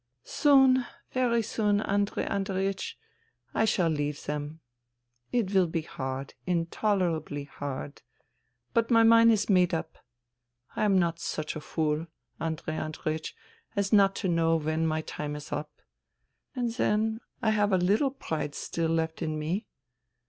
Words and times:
"Soon, 0.23 0.83
very 1.11 1.43
soon, 1.43 1.79
Andrei 1.81 2.25
Andreiech, 2.25 2.95
I 3.53 3.65
shall 3.65 3.91
leave 3.91 4.25
them. 4.25 4.61
It 5.31 5.53
will 5.53 5.67
be 5.67 5.83
hard... 5.83 6.33
intolerably 6.47 7.43
hard. 7.43 8.01
But 8.73 8.89
my 8.89 9.03
mind 9.03 9.31
is 9.31 9.47
made 9.47 9.75
up. 9.75 9.99
I 10.75 10.85
am 10.85 10.97
not 10.97 11.19
such 11.19 11.55
a 11.55 11.61
fool, 11.61 12.07
Andrei 12.39 12.77
Andreiech, 12.77 13.33
as 13.75 13.93
not 13.93 14.15
to 14.15 14.27
know 14.27 14.55
when 14.55 14.87
my 14.87 15.01
time 15.01 15.35
is 15.35 15.51
up. 15.51 15.69
And 16.55 16.73
then 16.73 17.21
I 17.43 17.51
have 17.51 17.71
a 17.71 17.77
little 17.77 18.09
pride 18.09 18.55
still 18.55 18.89
left 18.89 19.21
in 19.21 19.37
me. 19.37 19.67